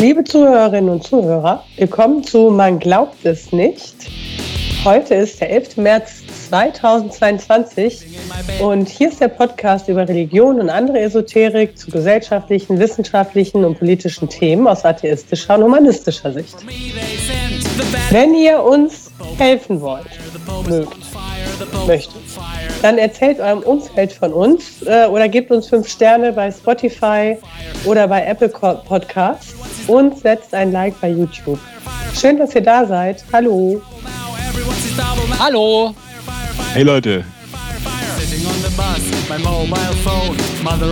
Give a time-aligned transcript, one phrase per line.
[0.00, 3.96] Liebe Zuhörerinnen und Zuhörer, willkommen zu Man glaubt es nicht.
[4.84, 5.76] Heute ist der 11.
[5.78, 8.06] März 2022
[8.60, 14.28] und hier ist der Podcast über Religion und andere Esoterik zu gesellschaftlichen, wissenschaftlichen und politischen
[14.28, 16.56] Themen aus atheistischer und humanistischer Sicht.
[18.10, 20.06] Wenn ihr uns helfen wollt,
[20.68, 20.96] mögt,
[21.88, 22.22] möchtet,
[22.82, 27.36] dann erzählt eurem Umfeld von uns äh, oder gebt uns fünf Sterne bei Spotify
[27.84, 29.57] oder bei Apple Podcasts
[29.88, 31.58] und setzt ein Like bei YouTube.
[32.14, 33.24] Schön, dass ihr da seid.
[33.32, 33.82] Hallo.
[35.38, 35.94] Hallo.
[36.72, 37.24] Hey Leute.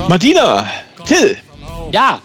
[0.08, 0.66] Martina,
[1.04, 1.36] Till.
[1.92, 2.20] Ja.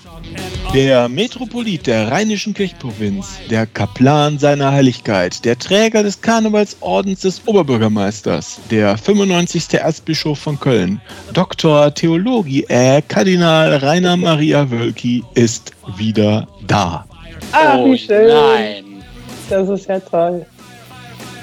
[0.73, 8.61] Der Metropolit der Rheinischen Kirchenprovinz, der Kaplan seiner Heiligkeit, der Träger des Karnevalsordens des Oberbürgermeisters,
[8.71, 9.73] der 95.
[9.73, 11.01] Erzbischof von Köln,
[11.33, 11.93] Dr.
[11.93, 17.05] Theologie äh, Kardinal Rainer Maria Wölki ist wieder da.
[17.51, 18.29] Ah, oh, wie schön.
[18.29, 19.03] Nein.
[19.49, 20.45] Das ist ja toll.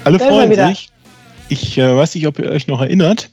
[0.05, 0.89] Alle Da ist er freuen sich.
[1.49, 3.29] Ich äh, weiß nicht, ob ihr euch noch erinnert.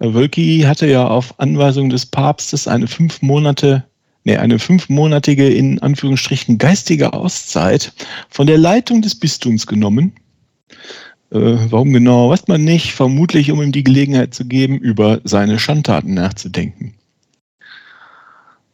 [0.00, 3.84] Äh, Wölki hatte ja auf Anweisung des Papstes eine fünf Monate,
[4.26, 7.92] nee, eine fünfmonatige in Anführungsstrichen geistige Auszeit
[8.28, 10.12] von der Leitung des Bistums genommen.
[11.30, 12.92] Äh, warum genau, weiß man nicht.
[12.92, 16.94] Vermutlich, um ihm die Gelegenheit zu geben, über seine Schandtaten nachzudenken.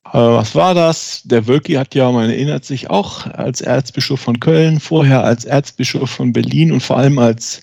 [0.06, 1.22] Äh, was war das?
[1.24, 6.10] Der Wölki hat ja, man erinnert sich, auch als Erzbischof von Köln, vorher als Erzbischof
[6.10, 7.62] von Berlin und vor allem als,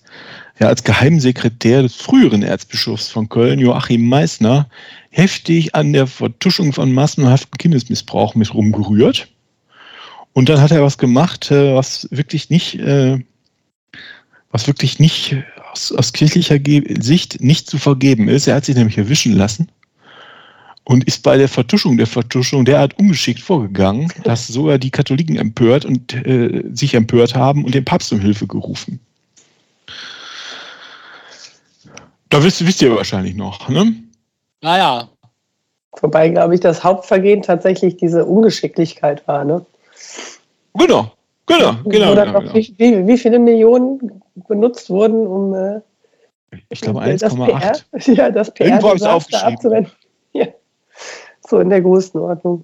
[0.60, 4.70] ja, als Geheimsekretär des früheren Erzbischofs von Köln, Joachim Meissner,
[5.20, 9.28] heftig an der Vertuschung von massenhaftem Kindesmissbrauch mit rumgerührt.
[10.34, 13.20] Und dann hat er was gemacht, äh, was wirklich nicht, äh,
[14.52, 15.36] was wirklich nicht
[15.72, 16.58] aus, aus kirchlicher
[17.00, 18.48] Sicht nicht zu vergeben ist.
[18.48, 19.70] Er hat sich nämlich erwischen lassen
[20.86, 25.84] und ist bei der Vertuschung der Vertuschung derart ungeschickt vorgegangen, dass sogar die Katholiken empört
[25.86, 29.00] und äh, sich empört haben und den Papst um Hilfe gerufen.
[32.30, 33.94] Da wisst, wisst ihr wahrscheinlich noch, ne?
[34.62, 35.10] Naja.
[36.02, 39.44] Wobei, glaube ich, das Hauptvergehen tatsächlich diese Ungeschicklichkeit war.
[39.44, 39.66] Ne?
[40.76, 41.12] Genau,
[41.46, 42.16] genau, genau.
[42.16, 42.54] Dann genau, noch genau.
[42.54, 45.82] wie, wie, wie viele Millionen benutzt wurden, um äh,
[46.70, 47.46] Ich glaube das 1,8.
[47.46, 49.56] PR, ja, das PR Irgendwo hab ich's Desaster aufgeschrieben.
[49.56, 49.92] abzuwenden.
[50.32, 50.46] Ja.
[51.48, 52.64] So in der Größenordnung.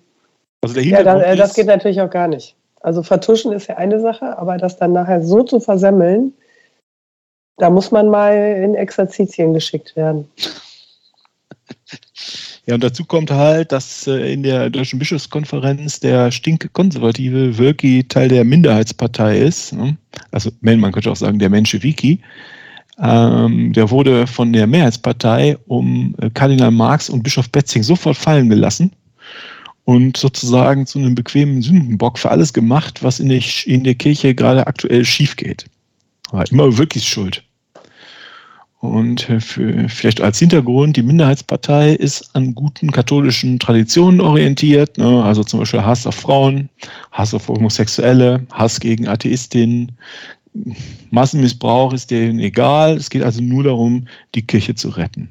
[0.61, 2.55] Also der Ja, das, Hintergrund äh, das geht natürlich auch gar nicht.
[2.81, 6.31] Also vertuschen ist ja eine Sache, aber das dann nachher so zu versemmeln,
[7.57, 10.29] da muss man mal in Exerzitien geschickt werden.
[12.65, 18.27] Ja, und dazu kommt halt, dass äh, in der Deutschen Bischofskonferenz der stinkkonservative Wölki Teil
[18.27, 19.73] der Minderheitspartei ist.
[19.73, 19.97] Ne?
[20.31, 22.21] Also man könnte auch sagen, der Menschewiki.
[22.97, 28.49] Ähm, der wurde von der Mehrheitspartei um äh, Kardinal Marx und Bischof Betzing sofort fallen
[28.49, 28.91] gelassen
[29.83, 34.33] und sozusagen zu einem bequemen Sündenbock für alles gemacht, was in der, in der Kirche
[34.33, 35.65] gerade aktuell schief geht.
[36.31, 37.43] War immer wirklich schuld.
[38.85, 45.23] Und äh, für, vielleicht als Hintergrund, die Minderheitspartei ist an guten katholischen Traditionen orientiert, ne?
[45.23, 46.69] also zum Beispiel Hass auf Frauen,
[47.11, 49.91] Hass auf Homosexuelle, Hass gegen Atheistinnen.
[51.11, 52.95] Massenmissbrauch ist denen egal.
[52.95, 55.29] Es geht also nur darum, die Kirche zu retten.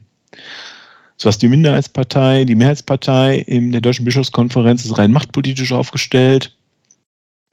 [1.16, 6.54] So was die Minderheitspartei, die Mehrheitspartei in der Deutschen Bischofskonferenz ist rein machtpolitisch aufgestellt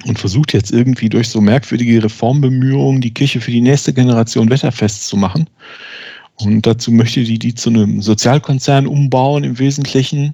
[0.06, 5.08] und versucht jetzt irgendwie durch so merkwürdige Reformbemühungen die Kirche für die nächste Generation wetterfest
[5.08, 5.50] zu machen.
[6.36, 10.34] Und dazu möchte die die zu einem Sozialkonzern umbauen im Wesentlichen.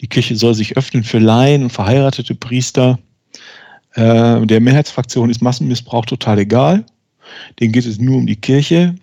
[0.00, 2.98] Die Kirche soll sich öffnen für Laien und verheiratete Priester.
[3.94, 6.84] Äh, der Mehrheitsfraktion ist Massenmissbrauch total egal.
[7.60, 8.94] Denen geht es nur um die Kirche.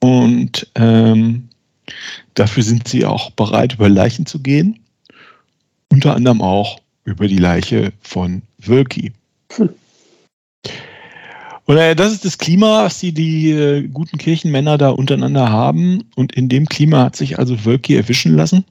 [0.00, 1.48] Und ähm,
[2.34, 4.78] dafür sind sie auch bereit, über Leichen zu gehen.
[5.90, 9.12] Unter anderem auch über die Leiche von Wölki.
[11.66, 16.04] Und äh, das ist das Klima, was die, die äh, guten Kirchenmänner da untereinander haben.
[16.14, 18.64] Und in dem Klima hat sich also Wölki erwischen lassen,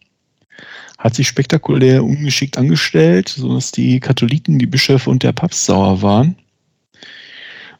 [0.97, 6.35] hat sich spektakulär ungeschickt angestellt, sodass die Katholiken, die Bischöfe und der Papst sauer waren.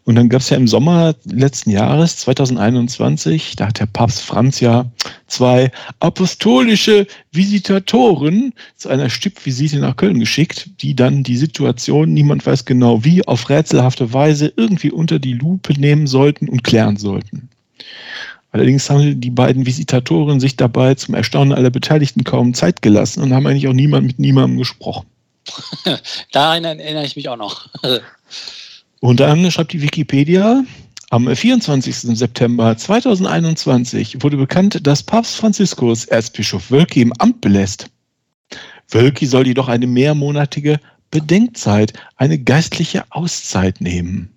[0.06, 4.60] Und dann gab es ja im Sommer letzten Jahres, 2021, da hat der Papst Franz
[4.60, 4.86] ja
[5.28, 5.72] zwei
[6.02, 13.06] apostolische Visitatoren zu einer Stippvisite nach Köln geschickt, die dann die Situation, niemand weiß genau
[13.06, 17.48] wie, auf rätselhafte Weise irgendwie unter die Lupe nehmen sollten und klären sollten.
[18.52, 23.34] Allerdings haben die beiden Visitatoren sich dabei zum Erstaunen aller Beteiligten kaum Zeit gelassen und
[23.34, 25.08] haben eigentlich auch niemand mit niemandem gesprochen.
[26.32, 27.70] Daran erinnere ich mich auch noch.
[29.04, 30.64] Und dann schreibt die Wikipedia,
[31.10, 32.18] am 24.
[32.18, 37.90] September 2021 wurde bekannt, dass Papst Franziskus Erzbischof Wölki im Amt belässt.
[38.88, 40.80] Wölki soll jedoch eine mehrmonatige
[41.12, 44.30] Bedenkzeit, eine geistliche Auszeit nehmen.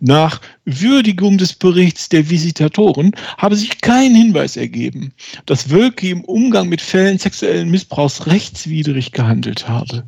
[0.00, 5.12] Nach Würdigung des Berichts der Visitatoren habe sich kein Hinweis ergeben,
[5.44, 10.04] dass Wölki im Umgang mit Fällen sexuellen Missbrauchs rechtswidrig gehandelt habe.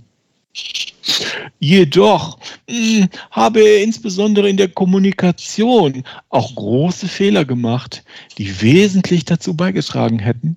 [1.58, 2.38] Jedoch
[2.68, 8.04] mh, hm, habe er insbesondere in der Kommunikation auch große Fehler gemacht,
[8.38, 10.56] die wesentlich dazu beigetragen hätten,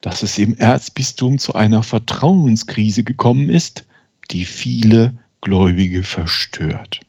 [0.00, 3.84] dass es im Erzbistum zu einer Vertrauenskrise gekommen ist,
[4.30, 7.00] die viele Gläubige verstört.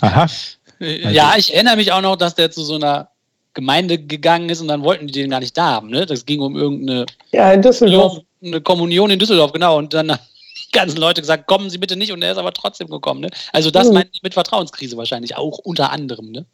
[0.00, 0.22] Aha.
[0.22, 0.58] Also.
[0.80, 3.10] Ja, ich erinnere mich auch noch, dass der zu so einer
[3.54, 5.88] Gemeinde gegangen ist und dann wollten die den gar nicht da haben.
[5.88, 6.06] Ne?
[6.06, 8.20] Das ging um irgendeine ja, in Düsseldorf.
[8.42, 9.78] Eine Kommunion in Düsseldorf, genau.
[9.78, 10.20] Und dann haben
[10.58, 13.20] die ganzen Leute gesagt, kommen Sie bitte nicht und er ist aber trotzdem gekommen.
[13.20, 13.30] Ne?
[13.52, 13.94] Also das mhm.
[13.94, 16.30] meint mit Vertrauenskrise wahrscheinlich auch unter anderem.
[16.30, 16.44] Ne?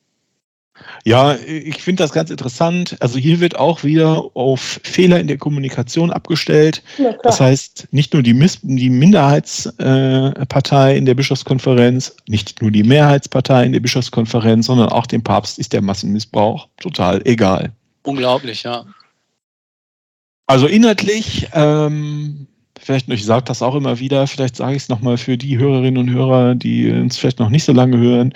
[1.04, 2.96] Ja, ich finde das ganz interessant.
[3.00, 6.82] Also hier wird auch wieder auf Fehler in der Kommunikation abgestellt.
[6.98, 12.70] Ja, das heißt, nicht nur die, Miss die Minderheitspartei äh, in der Bischofskonferenz, nicht nur
[12.70, 17.72] die Mehrheitspartei in der Bischofskonferenz, sondern auch dem Papst ist der Massenmissbrauch total egal.
[18.02, 18.84] Unglaublich, ja.
[20.46, 22.46] Also inhaltlich, ähm,
[22.78, 25.98] vielleicht, ich sage das auch immer wieder, vielleicht sage ich es nochmal für die Hörerinnen
[25.98, 28.34] und Hörer, die uns vielleicht noch nicht so lange hören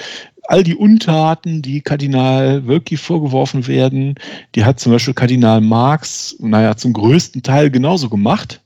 [0.48, 4.14] all die Untaten, die Kardinal Wölki vorgeworfen werden,
[4.54, 8.60] die hat zum Beispiel Kardinal Marx, naja, zum größten Teil genauso gemacht.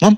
[0.00, 0.16] Ne?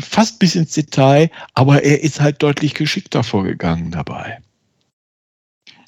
[0.00, 4.38] Fast bis ins Detail, aber er ist halt deutlich geschickter vorgegangen dabei.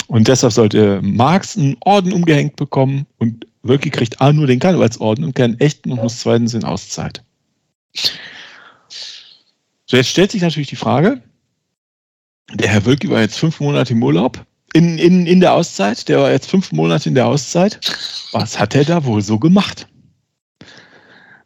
[0.06, 5.24] Und deshalb sollte Marx einen Orden umgehängt bekommen und Wölki kriegt A nur den Karnevalsorden
[5.24, 7.24] und keinen echten und muss zweitens in Auszeit.
[9.86, 11.22] So, jetzt stellt sich natürlich die Frage,
[12.52, 14.44] der Herr Wölki war jetzt fünf Monate im Urlaub.
[14.72, 16.08] In, in, in der Auszeit.
[16.08, 17.80] Der war jetzt fünf Monate in der Auszeit.
[18.32, 19.88] Was hat er da wohl so gemacht?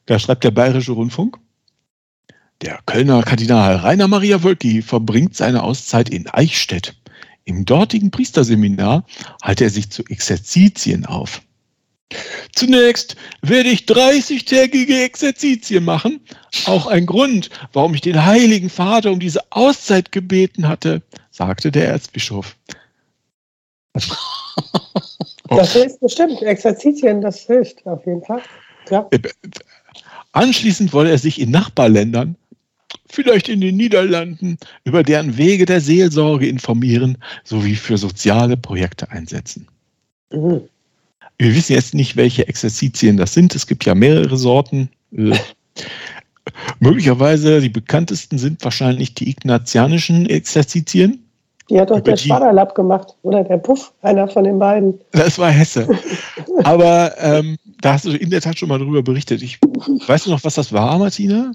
[0.06, 1.38] Da schreibt der Bayerische Rundfunk.
[2.62, 6.94] Der Kölner Kardinal Rainer Maria Wölki verbringt seine Auszeit in Eichstätt.
[7.44, 9.06] Im dortigen Priesterseminar
[9.43, 11.41] hält er sich zu Exerzitien auf.
[12.52, 16.20] Zunächst werde ich 30-tägige Exerzitien machen.
[16.66, 21.88] Auch ein Grund, warum ich den Heiligen Vater um diese Auszeit gebeten hatte, sagte der
[21.88, 22.56] Erzbischof.
[25.50, 26.40] Das hilft bestimmt.
[26.42, 28.40] Exerzitien, das hilft auf jeden Fall.
[28.88, 29.08] Ja.
[29.10, 29.18] Äh,
[30.32, 32.36] anschließend wolle er sich in Nachbarländern,
[33.08, 39.66] vielleicht in den Niederlanden, über deren Wege der Seelsorge informieren sowie für soziale Projekte einsetzen.
[40.32, 40.68] Mhm.
[41.40, 43.54] Wir wissen jetzt nicht, welche Exerzitien das sind.
[43.54, 44.90] Es gibt ja mehrere Sorten.
[45.16, 45.38] Äh,
[46.81, 51.25] möglicherweise die bekanntesten sind wahrscheinlich die ignatianischen Exerzitien.
[51.70, 55.00] Die hat doch der Schwaderlapp gemacht oder der Puff, einer von den beiden.
[55.12, 55.88] Das war Hesse.
[56.64, 59.40] Aber ähm, da hast du in der Tat schon mal drüber berichtet.
[59.40, 59.58] Ich,
[60.06, 61.52] weißt du noch, was das war, Martina?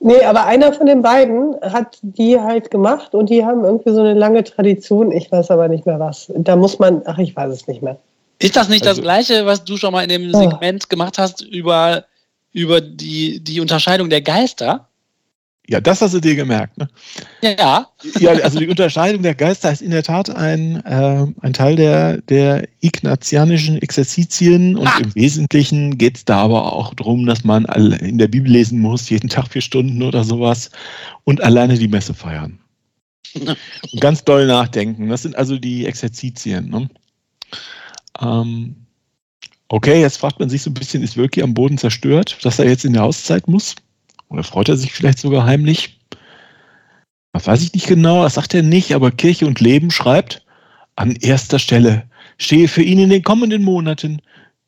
[0.00, 4.00] Nee, aber einer von den beiden hat die halt gemacht und die haben irgendwie so
[4.00, 5.12] eine lange Tradition.
[5.12, 6.32] Ich weiß aber nicht mehr was.
[6.34, 7.96] Da muss man, ach, ich weiß es nicht mehr.
[8.38, 10.88] Ist das nicht also, das Gleiche, was du schon mal in dem Segment oh.
[10.88, 12.04] gemacht hast über,
[12.52, 14.88] über die, die Unterscheidung der Geister?
[15.70, 16.88] Ja, das hast du dir gemerkt, ne?
[17.42, 17.88] Ja.
[18.18, 22.22] Ja, also die Unterscheidung der Geister ist in der Tat ein, äh, ein Teil der,
[22.22, 24.98] der ignatianischen Exerzitien und ah.
[25.02, 29.10] im Wesentlichen geht es da aber auch darum, dass man in der Bibel lesen muss,
[29.10, 30.70] jeden Tag vier Stunden oder sowas
[31.24, 32.58] und alleine die Messe feiern.
[33.34, 33.56] und
[34.00, 35.10] ganz doll nachdenken.
[35.10, 36.70] Das sind also die Exerzitien.
[36.70, 36.88] Ne?
[38.20, 38.76] Ähm,
[39.68, 42.68] okay, jetzt fragt man sich so ein bisschen, ist Wölki am Boden zerstört, dass er
[42.68, 43.76] jetzt in der Auszeit muss?
[44.28, 45.98] Oder freut er sich vielleicht sogar heimlich?
[47.32, 50.44] Das weiß ich nicht genau, das sagt er nicht, aber Kirche und Leben schreibt,
[50.96, 52.08] an erster Stelle
[52.38, 54.20] stehe für ihn in den kommenden Monaten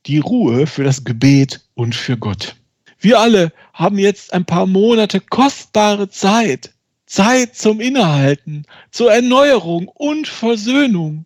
[0.07, 2.57] die Ruhe für das Gebet und für Gott.
[2.99, 6.73] Wir alle haben jetzt ein paar Monate kostbare Zeit,
[7.07, 11.25] Zeit zum Innehalten, zur Erneuerung und Versöhnung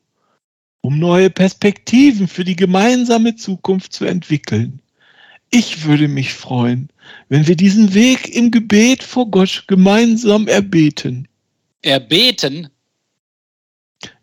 [0.84, 4.80] um neue Perspektiven für die gemeinsame Zukunft zu entwickeln.
[5.48, 6.90] Ich würde mich freuen,
[7.30, 11.26] wenn wir diesen Weg im Gebet vor Gott gemeinsam erbeten.
[11.80, 12.68] Erbeten?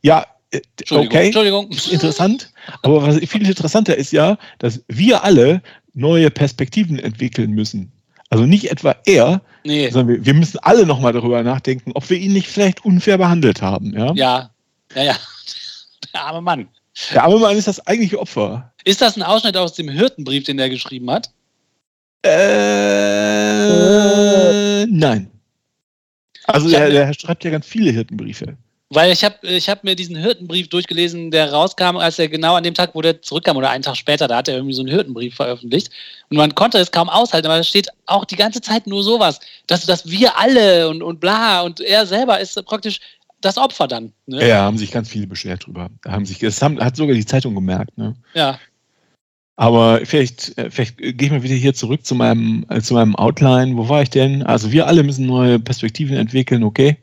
[0.04, 1.26] Ja, äh, okay.
[1.26, 1.72] Entschuldigung.
[1.90, 2.52] Interessant.
[2.84, 5.64] Aber was viel interessanter ist ja, dass wir alle
[5.96, 7.92] neue Perspektiven entwickeln müssen.
[8.30, 9.90] Also nicht etwa er, nee.
[9.90, 13.64] sondern wir, wir müssen alle nochmal darüber nachdenken, ob wir ihn nicht vielleicht unfair behandelt
[13.64, 13.98] haben.
[13.98, 14.52] Ja, ja,
[14.94, 15.04] ja.
[15.04, 15.16] ja.
[16.14, 16.68] Der arme Mann.
[17.14, 18.74] Der arme Mann ist das eigentliche Opfer.
[18.84, 21.32] Ist das ein Ausschnitt aus dem Hirtenbrief, den der geschrieben hat?
[22.24, 22.36] Äh,
[24.86, 25.32] nein.
[26.46, 28.58] Also der, der schreibt ja ganz viele Hirtenbriefe.
[28.94, 32.64] Weil ich habe ich hab mir diesen Hirtenbrief durchgelesen, der rauskam, als er genau an
[32.64, 34.92] dem Tag, wo der zurückkam oder einen Tag später, da hat er irgendwie so einen
[34.92, 35.90] Hirtenbrief veröffentlicht.
[36.30, 39.40] Und man konnte es kaum aushalten, aber da steht auch die ganze Zeit nur sowas,
[39.68, 43.00] dass, dass wir alle und, und bla und er selber ist praktisch
[43.42, 44.14] das Opfer dann.
[44.26, 44.48] Ne?
[44.48, 45.90] Ja, haben sich ganz viele beschwert drüber.
[46.08, 47.98] Haben sich, das haben, hat sogar die Zeitung gemerkt.
[47.98, 48.16] Ne?
[48.34, 48.60] Ja.
[49.56, 53.16] Aber vielleicht, äh, vielleicht gehe ich mal wieder hier zurück zu meinem, äh, zu meinem
[53.16, 53.78] Outline.
[53.78, 54.44] Wo war ich denn?
[54.44, 56.98] Also wir alle müssen neue Perspektiven entwickeln, okay.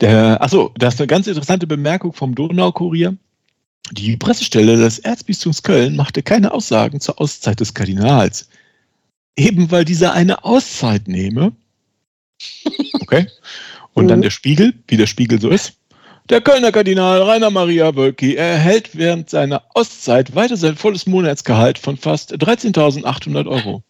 [0.00, 3.16] Der, achso, das ist eine ganz interessante Bemerkung vom Donaukurier.
[3.92, 8.48] Die Pressestelle des Erzbistums Köln machte keine Aussagen zur Auszeit des Kardinals.
[9.36, 11.52] Eben weil dieser eine Auszeit nehme.
[13.00, 13.26] Okay.
[13.94, 14.08] Und mhm.
[14.08, 15.74] dann der Spiegel, wie der Spiegel so ist.
[16.28, 21.96] Der Kölner Kardinal Rainer Maria Wölki erhält während seiner Auszeit weiter sein volles Monatsgehalt von
[21.96, 23.82] fast 13.800 Euro.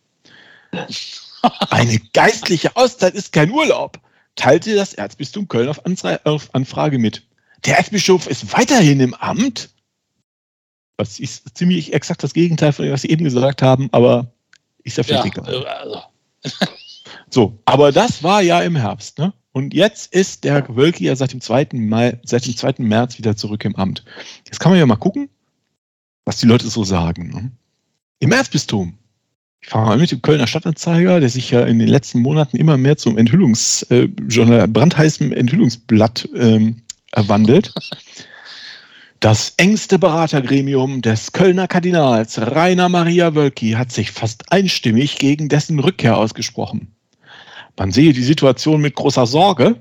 [1.70, 3.98] Eine geistliche Auszeit ist kein Urlaub,
[4.36, 7.24] teilte das Erzbistum Köln auf, Anfrage mit.
[7.64, 9.70] Der Erzbischof ist weiterhin im Amt?
[10.96, 14.30] Das ist ziemlich exakt das Gegenteil von dem, was Sie eben gesagt haben, aber
[14.84, 15.66] ist ja vielleicht ja, egal.
[15.66, 16.02] Also.
[17.30, 19.32] so, aber das war ja im Herbst, ne?
[19.58, 21.70] Und jetzt ist der Wölki ja seit dem, 2.
[21.72, 22.74] Mai, seit dem 2.
[22.78, 24.04] März wieder zurück im Amt.
[24.46, 25.28] Jetzt kann man ja mal gucken,
[26.24, 27.30] was die Leute so sagen.
[27.30, 27.50] Ne?
[28.20, 28.94] Im Erzbistum.
[29.60, 32.76] Ich fange mal mit dem Kölner Stadtanzeiger, der sich ja in den letzten Monaten immer
[32.76, 37.74] mehr zum Enthüllungsjournal, äh, brandheißen Enthüllungsblatt ähm, erwandelt.
[39.18, 45.80] Das engste Beratergremium des Kölner Kardinals Rainer Maria Wölki hat sich fast einstimmig gegen dessen
[45.80, 46.94] Rückkehr ausgesprochen.
[47.78, 49.76] Man sehe die Situation mit großer Sorge.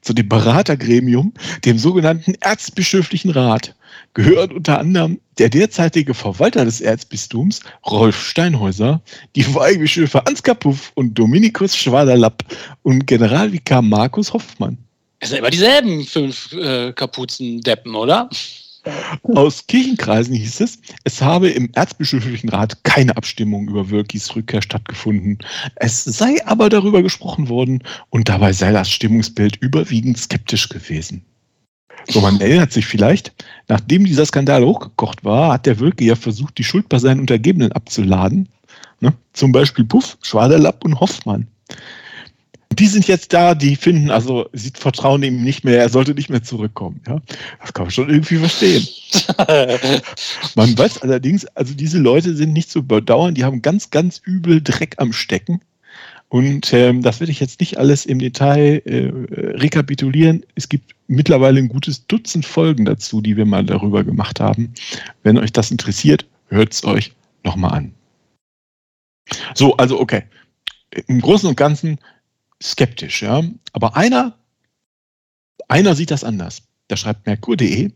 [0.00, 1.32] Zu dem Beratergremium,
[1.64, 3.76] dem sogenannten Erzbischöflichen Rat,
[4.14, 9.00] gehören unter anderem der derzeitige Verwalter des Erzbistums, Rolf Steinhäuser,
[9.36, 12.44] die Weihbischöfe Ansgar Puff und Dominikus Schwaderlapp
[12.82, 14.76] und Generalvikar Markus Hoffmann.
[15.20, 18.28] Es sind immer dieselben fünf äh, Kapuzendeppen, oder?
[19.22, 25.38] Aus Kirchenkreisen hieß es, es habe im Erzbischöflichen Rat keine Abstimmung über Wölkis Rückkehr stattgefunden.
[25.76, 31.22] Es sei aber darüber gesprochen worden und dabei sei das Stimmungsbild überwiegend skeptisch gewesen.
[32.08, 33.34] So, man erinnert sich vielleicht,
[33.68, 37.72] nachdem dieser Skandal hochgekocht war, hat der Wölke ja versucht, die Schuld bei seinen Untergebenen
[37.72, 38.48] abzuladen.
[39.00, 39.12] Ne?
[39.34, 41.46] Zum Beispiel Puff, Schwaderlapp und Hoffmann
[42.72, 46.30] die sind jetzt da, die finden, also sie vertrauen ihm nicht mehr, er sollte nicht
[46.30, 47.02] mehr zurückkommen.
[47.06, 47.20] Ja?
[47.60, 48.86] Das kann man schon irgendwie verstehen.
[50.54, 54.62] man weiß allerdings, also diese Leute sind nicht zu bedauern, die haben ganz, ganz übel
[54.62, 55.60] Dreck am Stecken.
[56.28, 59.10] Und ähm, das werde ich jetzt nicht alles im Detail äh,
[59.58, 60.46] rekapitulieren.
[60.54, 64.72] Es gibt mittlerweile ein gutes Dutzend Folgen dazu, die wir mal darüber gemacht haben.
[65.24, 67.12] Wenn euch das interessiert, hört es euch
[67.42, 67.94] nochmal an.
[69.56, 70.22] So, also okay.
[71.08, 71.98] Im Großen und Ganzen
[72.62, 73.42] skeptisch, ja.
[73.72, 74.38] Aber einer,
[75.68, 76.62] einer sieht das anders.
[76.88, 77.92] Da schreibt Merkur.de,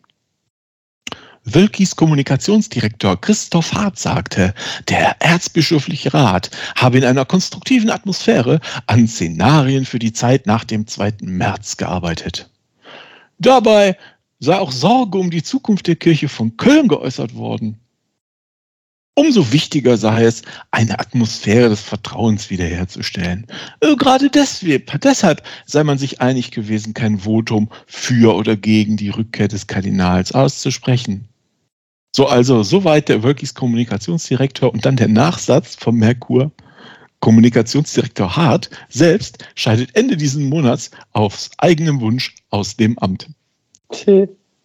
[1.45, 4.55] Wölkis Kommunikationsdirektor Christoph Hart sagte,
[4.89, 10.87] der Erzbischöfliche Rat habe in einer konstruktiven Atmosphäre an Szenarien für die Zeit nach dem
[10.87, 11.17] 2.
[11.21, 12.49] März gearbeitet.
[13.39, 13.99] Dabei
[14.39, 17.79] sei auch Sorge um die Zukunft der Kirche von Köln geäußert worden.
[19.17, 20.43] Umso wichtiger sei es,
[20.73, 23.47] eine Atmosphäre des Vertrauens wiederherzustellen.
[23.81, 29.11] Äh, gerade deswegen, deshalb sei man sich einig gewesen, kein Votum für oder gegen die
[29.11, 31.29] Rückkehr des Kardinals auszusprechen.
[32.17, 36.51] So also, soweit der Wölkis Kommunikationsdirektor und dann der Nachsatz vom Merkur.
[37.21, 43.29] Kommunikationsdirektor Hart selbst scheidet Ende dieses Monats aufs eigenem Wunsch aus dem Amt.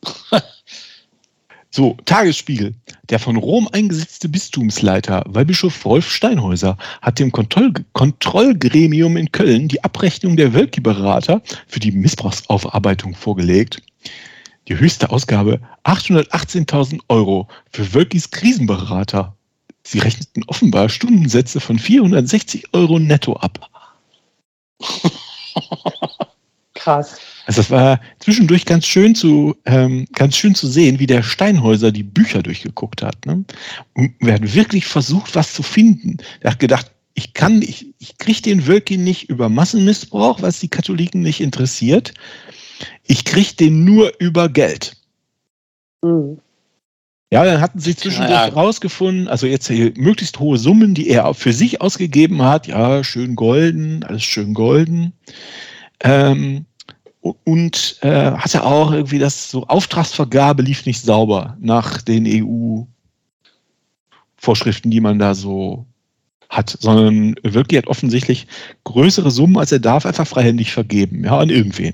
[1.71, 2.73] So, Tagesspiegel.
[3.09, 9.83] Der von Rom eingesetzte Bistumsleiter Weihbischof Wolf Steinhäuser hat dem Kontroll Kontrollgremium in Köln die
[9.83, 13.83] Abrechnung der Wölki-Berater für die Missbrauchsaufarbeitung vorgelegt.
[14.67, 19.35] Die höchste Ausgabe 818.000 Euro für Wölkis Krisenberater.
[19.83, 23.69] Sie rechneten offenbar Stundensätze von 460 Euro netto ab.
[26.89, 27.17] Krass.
[27.45, 31.91] Also das war zwischendurch ganz schön zu, ähm, ganz schön zu sehen, wie der Steinhäuser
[31.91, 33.25] die Bücher durchgeguckt hat.
[33.25, 33.43] Ne?
[33.93, 36.17] Und er hat wirklich versucht, was zu finden.
[36.41, 40.67] Er hat gedacht, ich kann, ich, ich kriege den Wölki nicht über Massenmissbrauch, was die
[40.67, 42.13] Katholiken nicht interessiert.
[43.03, 44.95] Ich kriege den nur über Geld.
[46.01, 46.39] Mhm.
[47.31, 48.53] Ja, dann hatten sie zwischendurch ja, ja.
[48.53, 52.65] rausgefunden, also jetzt möglichst hohe Summen, die er für sich ausgegeben hat.
[52.65, 55.13] Ja, schön golden, alles schön golden.
[56.01, 56.65] Ähm,
[57.21, 62.25] und äh, hatte auch irgendwie das so Auftragsvergabe lief nicht sauber nach den
[64.37, 65.85] EU-Vorschriften, die man da so
[66.49, 68.47] hat, sondern wirklich hat offensichtlich
[68.85, 71.93] größere Summen, als er darf, einfach freihändig vergeben, ja, an irgendwen.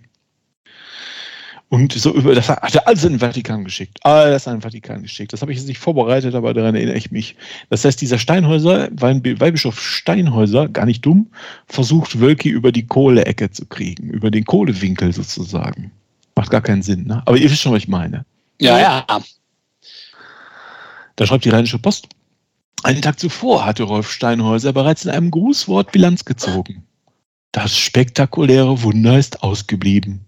[1.76, 4.00] Und so über das hat er alles in den Vatikan geschickt.
[4.06, 5.34] Alles an den Vatikan geschickt.
[5.34, 7.36] Das habe ich jetzt nicht vorbereitet, aber daran erinnere ich mich.
[7.70, 11.28] Das heißt, dieser Steinhäuser, Weihbischof Steinhäuser, gar nicht dumm,
[11.68, 15.92] versucht Wölki über die Kohleecke zu kriegen, über den Kohlewinkel sozusagen.
[16.36, 17.22] Macht gar keinen Sinn, ne?
[17.26, 18.24] Aber ihr wisst schon, was ich meine.
[18.62, 19.06] Ja, ja.
[21.18, 22.08] Da schreibt die Rheinische Post.
[22.84, 26.86] Einen Tag zuvor hatte Rolf Steinhäuser bereits in einem Grußwort Bilanz gezogen.
[27.52, 30.22] Das spektakuläre Wunder ist ausgeblieben.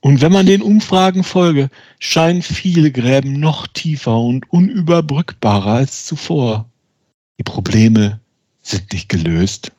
[0.00, 6.70] Und wenn man den Umfragen folge, scheinen viele Gräben noch tiefer und unüberbrückbarer als zuvor.
[7.38, 8.20] Die Probleme
[8.62, 9.72] sind nicht gelöst.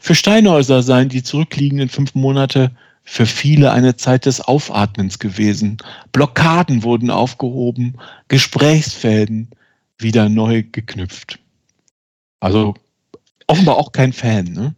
[0.00, 2.70] Für Steinhäuser seien die zurückliegenden fünf Monate
[3.02, 5.78] für viele eine Zeit des Aufatmens gewesen.
[6.12, 7.98] Blockaden wurden aufgehoben,
[8.28, 9.50] Gesprächsfäden
[9.98, 11.38] wieder neu geknüpft.
[12.40, 12.74] Also
[13.46, 14.74] offenbar auch kein Fan, ne?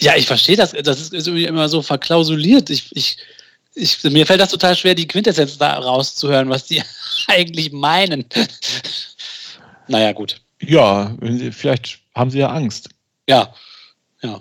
[0.00, 0.72] Ja, ich verstehe das.
[0.72, 2.70] Das ist immer so verklausuliert.
[2.70, 3.16] Ich, ich,
[3.74, 6.82] ich, mir fällt das total schwer, die Quintessenz da rauszuhören, was die
[7.26, 8.24] eigentlich meinen.
[9.88, 10.40] naja, gut.
[10.60, 11.16] Ja,
[11.50, 12.90] vielleicht haben sie ja Angst.
[13.28, 13.52] Ja,
[14.22, 14.40] ja.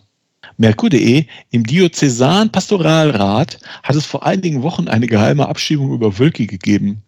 [0.57, 7.03] Merkur.de im Diözesan Pastoralrat hat es vor einigen Wochen eine geheime Abschiebung über Wölki gegeben.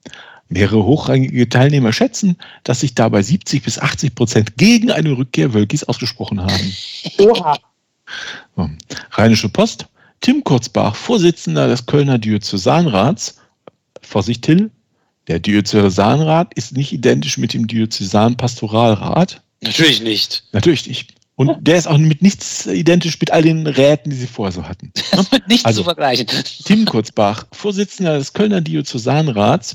[0.50, 5.84] Mehrere hochrangige Teilnehmer schätzen, dass sich dabei 70 bis 80 Prozent gegen eine Rückkehr Wölkis
[5.84, 6.74] ausgesprochen haben.
[7.20, 7.58] Oha.
[8.56, 8.70] So.
[9.12, 9.88] Rheinische Post.
[10.22, 13.38] Tim Kurzbach, Vorsitzender des Kölner Diözesanrats.
[14.02, 14.72] Vorsicht, Till.
[15.28, 19.42] Der Diözesanrat ist nicht identisch mit dem Diözesanpastoralrat.
[19.62, 20.44] Natürlich nicht.
[20.52, 21.14] Natürlich nicht.
[21.36, 24.68] Und der ist auch mit nichts identisch mit all den Räten, die sie vorher so
[24.68, 24.92] hatten.
[25.48, 26.28] Nichts also, zu vergleichen.
[26.66, 29.74] Tim Kurzbach, Vorsitzender des Kölner Diözesanrats.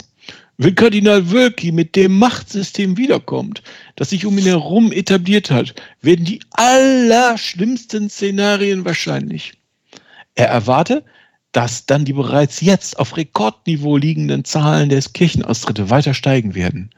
[0.56, 3.62] Wenn Kardinal Wölki mit dem Machtsystem wiederkommt,
[3.96, 9.54] das sich um ihn herum etabliert hat, werden die allerschlimmsten Szenarien wahrscheinlich.
[10.36, 11.04] Er erwarte,
[11.50, 16.90] dass dann die bereits jetzt auf Rekordniveau liegenden Zahlen der Kirchenaustritte weiter steigen werden.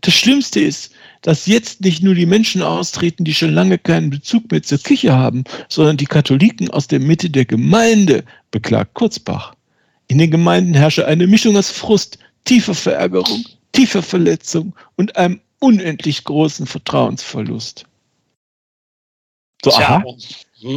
[0.00, 4.50] Das Schlimmste ist, dass jetzt nicht nur die Menschen austreten, die schon lange keinen Bezug
[4.50, 9.54] mehr zur Kirche haben, sondern die Katholiken aus der Mitte der Gemeinde, beklagt Kurzbach.
[10.08, 16.24] In den Gemeinden herrsche eine Mischung aus Frust, tiefer Verärgerung, tiefer Verletzung und einem unendlich
[16.24, 17.84] großen Vertrauensverlust.
[19.62, 20.02] So, aha.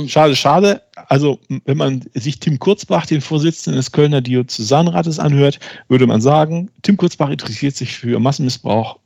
[0.08, 0.82] Schade, schade.
[1.08, 6.70] Also, wenn man sich Tim Kurzbach, den Vorsitzenden des Kölner Diözesanrates, anhört, würde man sagen,
[6.82, 9.00] Tim Kurzbach interessiert sich für Massenmissbrauch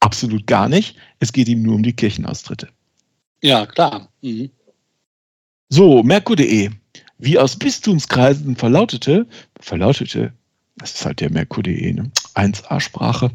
[0.00, 0.96] Absolut gar nicht.
[1.18, 2.68] Es geht ihm nur um die Kirchenaustritte.
[3.42, 4.08] Ja, klar.
[4.22, 4.50] Mhm.
[5.68, 6.70] So, Merkur.de.
[7.18, 9.26] Wie aus Bistumskreisen verlautete,
[9.60, 10.32] verlautete,
[10.80, 12.10] das ist halt der Merkur.de, ne?
[12.34, 13.30] 1a-Sprache.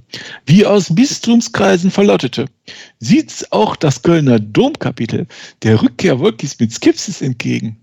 [0.46, 2.46] Wie aus Bistumskreisen verlautete,
[3.00, 5.28] sieht auch das Kölner Domkapitel
[5.62, 7.78] der Rückkehr Wolkis mit Skepsis entgegen.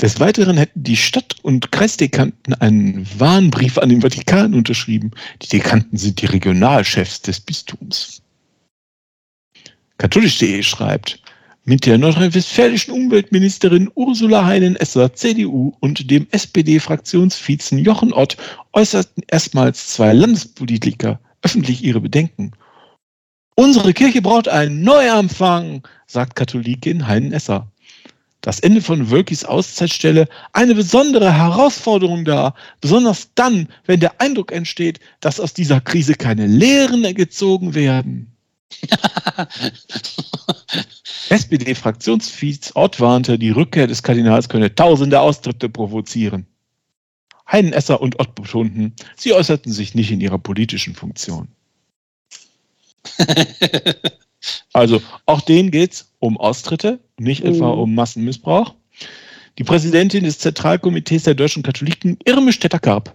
[0.00, 5.12] Des Weiteren hätten die Stadt- und Kreisdekanten einen Warnbrief an den Vatikan unterschrieben.
[5.42, 8.22] Die Dekanten sind die Regionalchefs des Bistums.
[9.98, 11.22] Katholisch.de schreibt,
[11.70, 18.36] mit der nordrhein-westfälischen Umweltministerin Ursula Heinen-Esser, CDU, und dem SPD-Fraktionsvizen Jochen Ott
[18.72, 22.50] äußerten erstmals zwei Landespolitiker öffentlich ihre Bedenken.
[23.54, 27.70] Unsere Kirche braucht einen Neuanfang, sagt Katholikin Heinen-Esser
[28.40, 34.98] das Ende von Wölkis Auszeitstelle eine besondere Herausforderung dar, besonders dann, wenn der Eindruck entsteht,
[35.20, 38.34] dass aus dieser Krise keine Lehren gezogen werden.
[41.30, 46.46] SPD-Fraktionsviz Ott warnte, die Rückkehr des Kardinals könne tausende Austritte provozieren.
[47.50, 51.48] Heinenesser und Ott betonten, sie äußerten sich nicht in ihrer politischen Funktion.
[54.72, 57.50] Also auch denen geht es um Austritte, nicht mhm.
[57.50, 58.74] etwa um Massenmissbrauch.
[59.58, 63.14] Die Präsidentin des Zentralkomitees der deutschen Katholiken, Irme Stetter-Karp.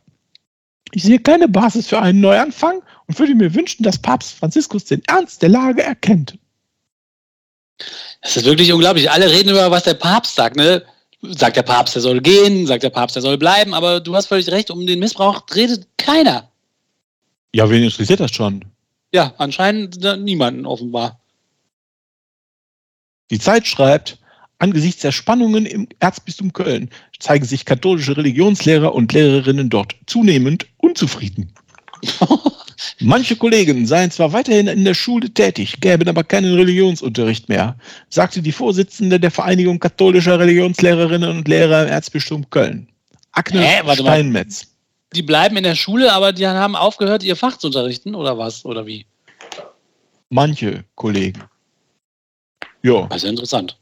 [0.91, 5.01] Ich sehe keine Basis für einen Neuanfang und würde mir wünschen, dass Papst Franziskus den
[5.08, 6.38] Ernst der Lage erkennt.
[8.22, 9.12] Das ist wirklich unglaublich.
[9.12, 10.56] Alle reden über, was der Papst sagt.
[10.56, 10.84] Ne?
[11.22, 14.28] Sagt der Papst, er soll gehen, sagt der Papst, er soll bleiben, aber du hast
[14.28, 16.50] völlig recht, um den Missbrauch redet keiner.
[17.54, 18.66] Ja, wen interessiert das schon?
[19.14, 21.20] Ja, anscheinend niemanden offenbar.
[23.32, 24.20] Die Zeit schreibt,
[24.60, 31.54] angesichts der Spannungen im Erzbistum Köln zeigen sich katholische Religionslehrer und Lehrerinnen dort zunehmend unzufrieden.
[33.00, 37.78] Manche Kollegen seien zwar weiterhin in der Schule tätig, gäben aber keinen Religionsunterricht mehr,
[38.10, 42.88] sagte die Vorsitzende der Vereinigung katholischer Religionslehrerinnen und Lehrer im Erzbistum Köln.
[43.32, 44.67] Agnes äh, Steinmetz.
[45.13, 48.65] Die bleiben in der Schule, aber die haben aufgehört, ihr Fach zu unterrichten, oder was?
[48.65, 49.06] Oder wie?
[50.30, 51.43] Manche Kollegen.
[52.84, 53.08] Ja.
[53.10, 53.78] Also interessant.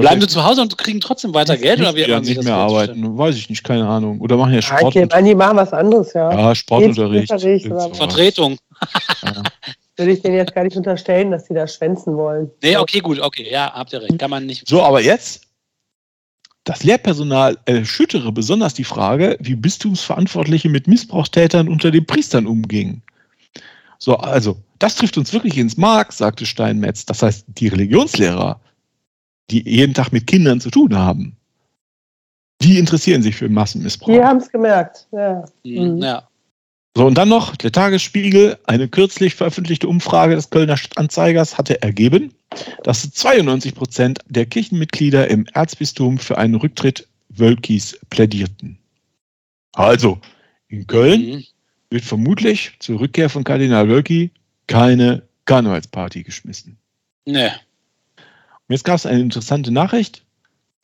[0.00, 3.16] Bleiben sie zu Hause und kriegen trotzdem weiter Geld oder wie ja nicht mehr arbeiten?
[3.16, 4.20] Weiß ich nicht, keine Ahnung.
[4.20, 4.94] Oder machen ja Sport.
[4.94, 6.32] Ja, die machen was anderes, ja.
[6.32, 7.28] Ja, Sportunterricht.
[7.28, 8.58] Vertretung.
[9.22, 9.42] Ja.
[9.96, 12.50] Würde ich denen jetzt gar nicht unterstellen, dass die da schwänzen wollen.
[12.62, 14.18] Nee, okay, gut, okay, ja, habt ihr recht.
[14.18, 14.66] Kann man nicht.
[14.66, 15.42] So, aber jetzt
[16.64, 23.02] das Lehrpersonal erschüttere besonders die Frage, wie Bistumsverantwortliche mit Missbrauchstätern unter den Priestern umgingen.
[23.98, 27.06] So, also, das trifft uns wirklich ins Mark, sagte Steinmetz.
[27.06, 28.60] Das heißt, die Religionslehrer
[29.50, 31.36] die jeden Tag mit Kindern zu tun haben,
[32.62, 34.12] die interessieren sich für Massenmissbrauch.
[34.12, 35.44] Die haben es gemerkt, ja.
[35.64, 35.98] Mhm.
[35.98, 36.28] ja.
[36.96, 38.56] So, und dann noch der Tagesspiegel.
[38.66, 42.32] Eine kürzlich veröffentlichte Umfrage des Kölner Stadtanzeigers hatte ergeben,
[42.84, 48.78] dass 92 Prozent der Kirchenmitglieder im Erzbistum für einen Rücktritt Wölkis plädierten.
[49.72, 50.20] Also,
[50.68, 51.44] in Köln mhm.
[51.90, 54.30] wird vermutlich zur Rückkehr von Kardinal Wölki
[54.68, 56.78] keine Karnevalsparty geschmissen.
[57.26, 57.50] Nee.
[58.68, 60.24] Und jetzt gab es eine interessante Nachricht.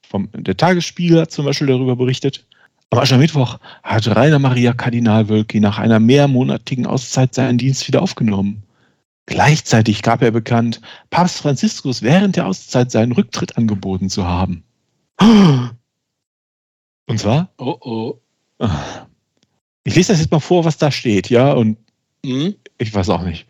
[0.07, 2.47] Vom, der Tagesspiegel hat zum Beispiel darüber berichtet.
[2.90, 8.64] Am Aschermittwoch hat Rainer Maria Kardinal Wölki nach einer mehrmonatigen Auszeit seinen Dienst wieder aufgenommen.
[9.27, 14.64] Gleichzeitig gab er bekannt, Papst Franziskus während der Auszeit seinen Rücktritt angeboten zu haben.
[15.21, 17.51] Und zwar?
[17.59, 18.21] Oh oh.
[19.85, 21.79] Ich lese das jetzt mal vor, was da steht, ja, und
[22.25, 22.57] mhm.
[22.79, 23.47] ich weiß auch nicht.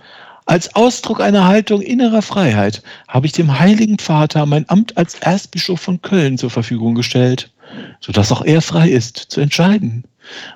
[0.51, 5.81] Als Ausdruck einer Haltung innerer Freiheit habe ich dem Heiligen Vater mein Amt als Erzbischof
[5.81, 7.53] von Köln zur Verfügung gestellt,
[8.01, 10.03] sodass auch er frei ist, zu entscheiden,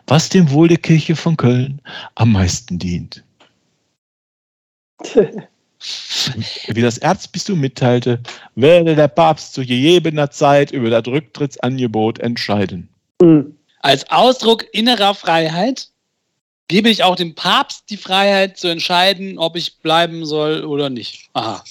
[0.08, 1.80] was dem Wohl der Kirche von Köln
[2.16, 3.22] am meisten dient.
[5.14, 8.18] Wie das Erzbistum mitteilte,
[8.56, 12.88] werde der Papst zu gegebener Zeit über das Rücktrittsangebot entscheiden.
[13.78, 15.90] Als Ausdruck innerer Freiheit
[16.68, 21.28] gebe ich auch dem Papst die Freiheit zu entscheiden, ob ich bleiben soll oder nicht.
[21.34, 21.62] Aha.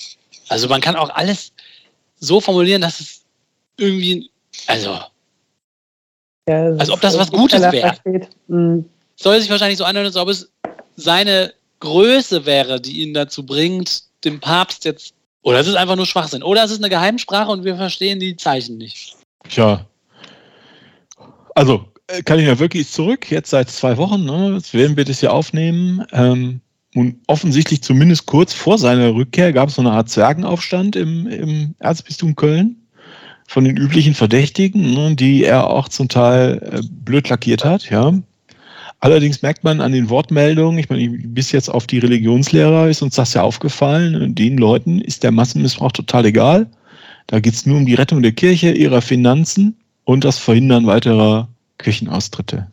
[0.49, 1.51] Also man kann auch alles
[2.19, 3.21] so formulieren, dass es
[3.77, 4.29] irgendwie,
[4.67, 4.99] also,
[6.47, 7.97] ja, als ob das was Gutes wäre.
[8.47, 8.89] Mhm.
[9.15, 10.51] Soll sich wahrscheinlich so anhören, als ob es
[10.95, 16.05] seine Größe wäre, die ihn dazu bringt, dem Papst jetzt, oder es ist einfach nur
[16.05, 19.15] Schwachsinn, oder es ist eine Geheimsprache und wir verstehen die Zeichen nicht.
[19.49, 19.85] Tja.
[21.55, 21.85] Also,
[22.25, 24.25] Kalina Wölki ist zurück, jetzt seit zwei Wochen.
[24.25, 24.53] Ne?
[24.55, 26.05] Jetzt werden wir das hier aufnehmen.
[26.11, 26.61] Ähm,
[26.95, 31.75] und offensichtlich zumindest kurz vor seiner Rückkehr gab es so eine Art Zwergenaufstand im, im
[31.79, 32.75] Erzbistum Köln
[33.47, 37.89] von den üblichen Verdächtigen, ne, die er auch zum Teil äh, blöd lackiert hat.
[37.89, 38.13] Ja.
[38.99, 43.15] Allerdings merkt man an den Wortmeldungen, ich meine, bis jetzt auf die Religionslehrer ist uns
[43.15, 46.67] das ja aufgefallen, den Leuten ist der Massenmissbrauch total egal.
[47.27, 51.49] Da geht es nur um die Rettung der Kirche, ihrer Finanzen und das Verhindern weiterer
[51.83, 52.67] Kirchenaustritte.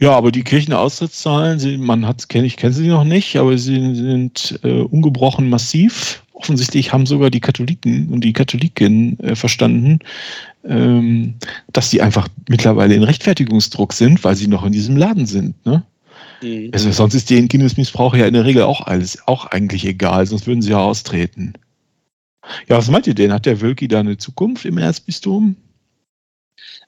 [0.00, 3.94] Ja, aber die Kirchenaustrittszahlen, sie, man hat, kenne ich kenne sie noch nicht, aber sie
[3.94, 6.22] sind äh, ungebrochen massiv.
[6.32, 10.00] Offensichtlich haben sogar die Katholiken und die Katholiken äh, verstanden,
[10.64, 11.34] ähm,
[11.72, 15.64] dass sie einfach mittlerweile in Rechtfertigungsdruck sind, weil sie noch in diesem Laden sind.
[15.64, 15.84] Ne?
[16.42, 16.70] Mhm.
[16.72, 20.46] Also sonst ist denen Kindesmissbrauch ja in der Regel auch alles, auch eigentlich egal, sonst
[20.46, 21.54] würden sie ja austreten.
[22.68, 23.32] Ja, was meint ihr denn?
[23.32, 25.56] Hat der Wölki da eine Zukunft im Erzbistum?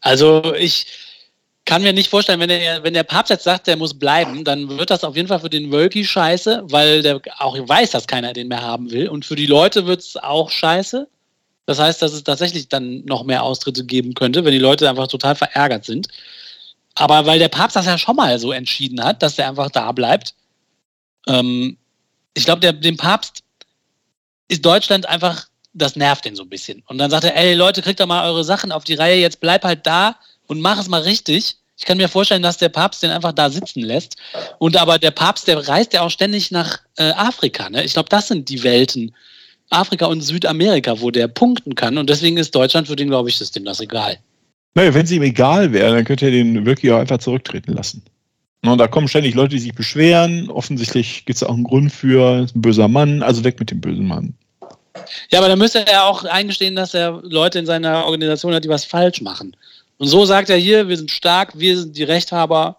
[0.00, 0.86] Also ich
[1.64, 4.68] kann mir nicht vorstellen, wenn der, wenn der Papst jetzt sagt, der muss bleiben, dann
[4.78, 8.32] wird das auf jeden Fall für den Wölki scheiße, weil der auch weiß, dass keiner
[8.32, 9.08] den mehr haben will.
[9.08, 11.08] Und für die Leute wird es auch scheiße.
[11.66, 15.08] Das heißt, dass es tatsächlich dann noch mehr Austritte geben könnte, wenn die Leute einfach
[15.08, 16.06] total verärgert sind.
[16.94, 19.90] Aber weil der Papst das ja schon mal so entschieden hat, dass er einfach da
[19.90, 20.34] bleibt,
[21.26, 21.76] ähm,
[22.34, 23.42] ich glaube, dem Papst
[24.48, 26.82] ist Deutschland einfach das nervt den so ein bisschen.
[26.86, 29.40] Und dann sagt er, ey Leute, kriegt doch mal eure Sachen auf die Reihe, jetzt
[29.40, 31.56] bleib halt da und mach es mal richtig.
[31.78, 34.16] Ich kann mir vorstellen, dass der Papst den einfach da sitzen lässt.
[34.58, 37.68] Und aber der Papst, der reist ja auch ständig nach äh, Afrika.
[37.68, 37.84] Ne?
[37.84, 39.14] Ich glaube, das sind die Welten.
[39.68, 41.98] Afrika und Südamerika, wo der punkten kann.
[41.98, 44.18] Und deswegen ist Deutschland für den, glaube ich, dem das egal.
[44.74, 48.02] Naja, wenn es ihm egal wäre, dann könnte er den wirklich auch einfach zurücktreten lassen.
[48.62, 50.50] Und da kommen ständig Leute, die sich beschweren.
[50.50, 54.06] Offensichtlich gibt es auch einen Grund für, ein böser Mann, also weg mit dem bösen
[54.06, 54.34] Mann.
[55.30, 58.68] Ja, aber dann müsste er auch eingestehen, dass er Leute in seiner Organisation hat, die
[58.68, 59.56] was falsch machen.
[59.98, 62.76] Und so sagt er hier, wir sind stark, wir sind die Rechthaber.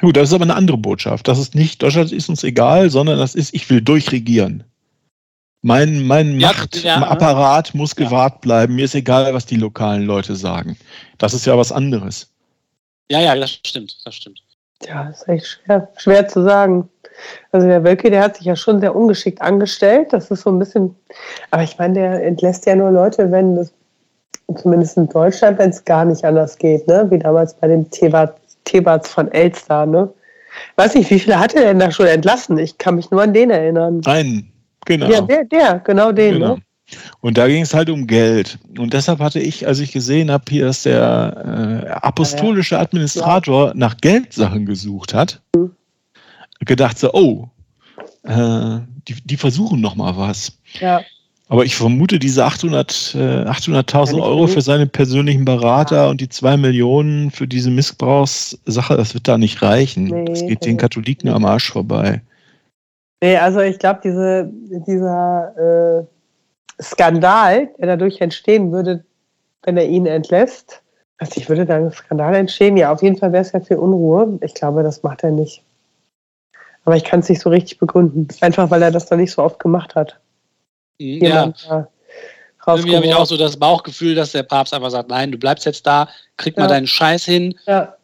[0.00, 1.28] Gut, das ist aber eine andere Botschaft.
[1.28, 4.64] Das ist nicht, Deutschland ist uns egal, sondern das ist, ich will durchregieren.
[5.62, 8.74] Mein, mein ja, Machtapparat ja, muss gewahrt bleiben.
[8.74, 10.76] Mir ist egal, was die lokalen Leute sagen.
[11.18, 12.28] Das ist ja was anderes.
[13.08, 14.42] Ja, ja, das stimmt, das stimmt.
[14.86, 16.88] Ja, ist echt schwer, schwer zu sagen.
[17.52, 20.12] Also der Wölke, der hat sich ja schon sehr ungeschickt angestellt.
[20.12, 20.94] Das ist so ein bisschen,
[21.50, 23.72] aber ich meine, der entlässt ja nur Leute, wenn das,
[24.56, 27.06] zumindest in Deutschland, wenn es gar nicht anders geht, ne?
[27.10, 30.12] Wie damals bei dem Thebats von Elster, ne?
[30.76, 32.58] Weiß nicht, wie viele hat er denn da schon entlassen?
[32.58, 34.00] Ich kann mich nur an den erinnern.
[34.04, 34.52] Einen,
[34.84, 35.08] genau.
[35.08, 36.38] Ja, der, der genau den, ne?
[36.38, 36.54] genau.
[36.56, 36.62] ne?
[37.20, 38.58] Und da ging es halt um Geld.
[38.78, 43.96] Und deshalb hatte ich, als ich gesehen habe, hier, dass der äh, apostolische Administrator nach
[43.96, 45.74] Geldsachen gesucht hat, mhm.
[46.64, 47.48] Gedacht so, oh,
[48.24, 50.58] äh, die, die versuchen noch mal was.
[50.80, 51.02] Ja.
[51.48, 56.08] Aber ich vermute, diese 800, äh, 800.000 Euro für seine persönlichen Berater ja.
[56.08, 60.04] und die 2 Millionen für diese Missbrauchssache, das wird da nicht reichen.
[60.04, 62.22] Nee, das geht den Katholiken am Arsch vorbei.
[63.22, 64.50] Nee, also ich glaube, diese,
[64.86, 66.06] dieser
[66.78, 69.04] äh, Skandal, der dadurch entstehen würde,
[69.62, 70.82] wenn er ihn entlässt,
[71.18, 72.76] also ich würde da ein Skandal entstehen.
[72.76, 74.38] Ja, auf jeden Fall wäre es ja viel Unruhe.
[74.40, 75.62] Ich glaube, das macht er nicht.
[76.84, 78.28] Aber ich kann es nicht so richtig begründen.
[78.40, 80.18] Einfach weil er das dann nicht so oft gemacht hat.
[80.98, 81.52] Mhm, ja.
[82.66, 85.66] Irgendwie habe ich auch so das Bauchgefühl, dass der Papst einfach sagt, nein, du bleibst
[85.66, 86.62] jetzt da, krieg ja.
[86.62, 87.58] mal deinen Scheiß hin.
[87.66, 87.96] Ja.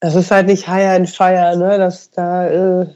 [0.00, 1.78] Das ist halt nicht Hire and Fire, ne?
[1.78, 2.86] Das da äh,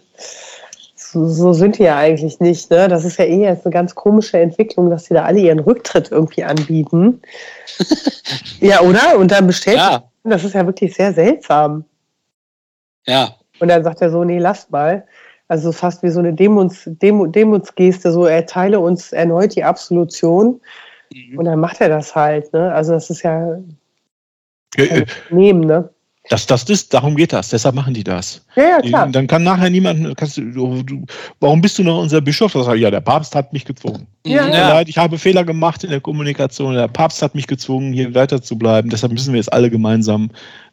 [0.95, 2.89] so, so, sind die ja eigentlich nicht, ne?
[2.89, 6.11] Das ist ja eh jetzt eine ganz komische Entwicklung, dass sie da alle ihren Rücktritt
[6.11, 7.21] irgendwie anbieten.
[8.61, 9.19] ja, oder?
[9.19, 9.79] Und dann bestellt.
[9.79, 10.05] Ja.
[10.25, 11.85] Das ist ja wirklich sehr seltsam.
[13.07, 13.35] Ja.
[13.61, 15.05] Und dann sagt er so, nee, lasst mal.
[15.49, 20.61] Also fast wie so eine Demos, Demo, Demutsgeste, so erteile uns erneut die Absolution.
[21.13, 21.39] Mhm.
[21.39, 22.53] Und dann macht er das halt.
[22.53, 22.73] Ne?
[22.73, 23.59] Also das ist ja
[24.77, 25.91] äh, nehmen, ne?
[26.29, 27.49] Das, das ist, darum geht das.
[27.49, 28.45] Deshalb machen die das.
[28.55, 29.09] Ja, ja, klar.
[29.09, 31.05] dann kann nachher niemand, kannst du, du,
[31.41, 32.53] warum bist du noch unser Bischof?
[32.53, 34.07] Das ja, der Papst hat mich gezwungen.
[34.25, 34.69] Ja, ja.
[34.69, 36.75] Leid, ich habe Fehler gemacht in der Kommunikation.
[36.75, 38.91] Der Papst hat mich gezwungen, hier weiter zu bleiben.
[38.91, 40.31] Deshalb müssen wir jetzt alle gemeinsam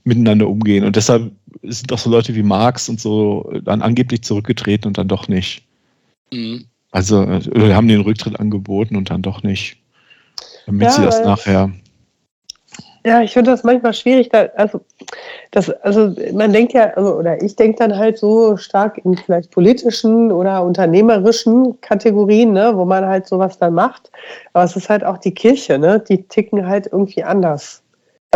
[0.07, 0.85] miteinander umgehen.
[0.85, 1.31] Und deshalb
[1.63, 5.63] sind auch so Leute wie Marx und so dann angeblich zurückgetreten und dann doch nicht.
[6.31, 6.65] Mhm.
[6.91, 9.77] Also, wir haben den Rücktritt angeboten und dann doch nicht.
[10.65, 11.71] Damit ja, sie das nachher
[13.07, 14.27] ja, ich finde das manchmal schwierig.
[14.29, 14.81] Da, also,
[15.51, 19.51] das, also man denkt ja, also, oder ich denke dann halt so stark in vielleicht
[19.51, 24.11] politischen oder unternehmerischen Kategorien, ne, wo man halt sowas dann macht.
[24.51, 26.03] Aber es ist halt auch die Kirche, ne?
[26.09, 27.81] Die ticken halt irgendwie anders.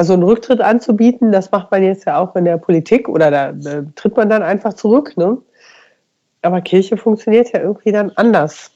[0.01, 3.49] Also einen Rücktritt anzubieten, das macht man jetzt ja auch in der Politik oder da
[3.51, 5.37] äh, tritt man dann einfach zurück, ne?
[6.41, 8.71] Aber Kirche funktioniert ja irgendwie dann anders.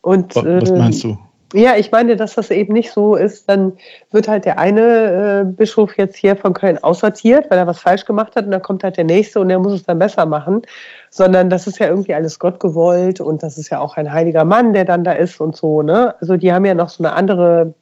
[0.00, 1.18] Und, was meinst du?
[1.52, 3.50] Ja, ich meine, dass das eben nicht so ist.
[3.50, 3.74] Dann
[4.12, 8.06] wird halt der eine äh, Bischof jetzt hier von Köln aussortiert, weil er was falsch
[8.06, 10.62] gemacht hat, und dann kommt halt der nächste und der muss es dann besser machen.
[11.10, 14.46] Sondern das ist ja irgendwie alles Gott gewollt und das ist ja auch ein heiliger
[14.46, 15.82] Mann, der dann da ist und so.
[15.82, 16.14] Ne?
[16.22, 17.74] Also die haben ja noch so eine andere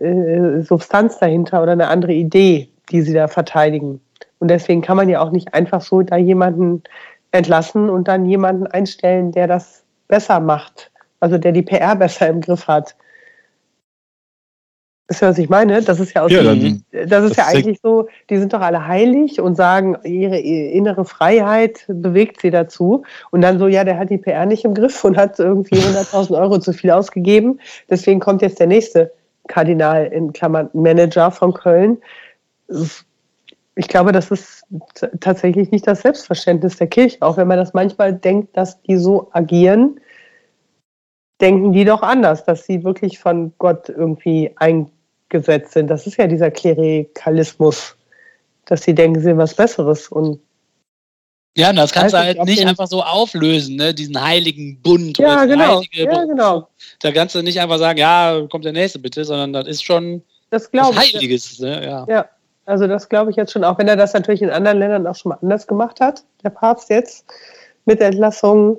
[0.00, 4.00] äh, Substanz dahinter oder eine andere Idee, die sie da verteidigen.
[4.38, 6.82] Und deswegen kann man ja auch nicht einfach so da jemanden
[7.32, 12.40] entlassen und dann jemanden einstellen, der das besser macht also der die PR besser im
[12.40, 12.94] Griff hat.
[15.08, 15.80] Wisst ihr, was ich meine?
[15.80, 18.60] Das ist ja, aus ja, dann, das ist das ja eigentlich so, die sind doch
[18.60, 23.04] alle heilig und sagen, ihre innere Freiheit bewegt sie dazu.
[23.30, 26.38] Und dann so, ja, der hat die PR nicht im Griff und hat irgendwie 100.000
[26.38, 27.58] Euro zu viel ausgegeben.
[27.88, 29.10] Deswegen kommt jetzt der nächste
[29.48, 31.98] Kardinal in Klammern Manager von Köln.
[33.74, 34.64] Ich glaube, das ist
[35.20, 39.28] tatsächlich nicht das Selbstverständnis der Kirche, auch wenn man das manchmal denkt, dass die so
[39.32, 40.00] agieren
[41.40, 45.88] denken die doch anders, dass sie wirklich von Gott irgendwie eingesetzt sind.
[45.88, 47.96] Das ist ja dieser Klerikalismus,
[48.66, 50.40] dass sie denken, sie sind was Besseres und
[51.56, 53.92] ja, das kannst du halt nicht einfach so auflösen, ne?
[53.92, 55.18] diesen heiligen Bund.
[55.18, 55.82] Ja, genau.
[55.92, 56.68] ja, genau.
[57.00, 60.22] Da kannst du nicht einfach sagen, ja, kommt der Nächste bitte, sondern das ist schon
[60.50, 61.58] das was Heiliges.
[61.58, 61.84] Ne?
[61.84, 62.06] Ja.
[62.08, 62.28] ja,
[62.64, 65.16] also das glaube ich jetzt schon, auch wenn er das natürlich in anderen Ländern auch
[65.16, 67.24] schon mal anders gemacht hat, der Papst jetzt
[67.84, 68.76] mit Entlassungen.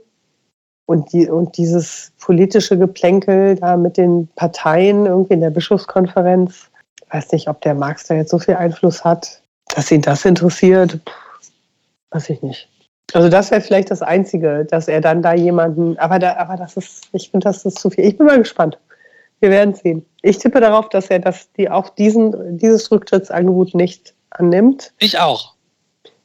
[0.85, 6.71] Und, die, und dieses politische Geplänkel da mit den Parteien irgendwie in der Bischofskonferenz,
[7.05, 9.39] ich weiß nicht, ob der Marx da jetzt so viel Einfluss hat,
[9.75, 10.99] dass ihn das interessiert,
[12.11, 12.69] weiß ich nicht.
[13.13, 16.77] Also das wäre vielleicht das Einzige, dass er dann da jemanden, aber, da, aber das
[16.77, 18.05] ist, ich finde, das ist zu viel.
[18.05, 18.77] Ich bin mal gespannt.
[19.39, 20.05] Wir werden sehen.
[20.21, 24.93] Ich tippe darauf, dass er das, die auch diesen, dieses Rücktrittsangebot nicht annimmt.
[24.99, 25.55] Ich auch.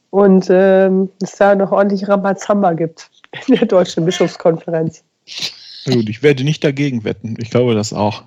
[0.09, 3.09] Und ähm, es da noch ordentlich Rambazamba gibt
[3.47, 5.03] in der Deutschen Bischofskonferenz.
[5.85, 7.35] Gut, ich werde nicht dagegen wetten.
[7.39, 8.23] Ich glaube das auch.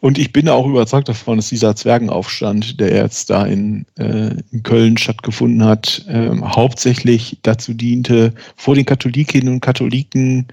[0.00, 4.62] Und ich bin auch überzeugt davon, dass dieser Zwergenaufstand, der jetzt da in, äh, in
[4.62, 10.48] Köln stattgefunden hat, äh, hauptsächlich dazu diente, vor den Katholikinnen und Katholiken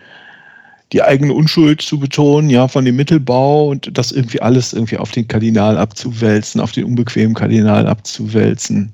[0.94, 5.12] die eigene Unschuld zu betonen, ja, von dem Mittelbau und das irgendwie alles irgendwie auf
[5.12, 8.94] den Kardinal abzuwälzen, auf den unbequemen Kardinal abzuwälzen,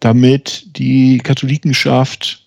[0.00, 2.46] damit die Katholikenschaft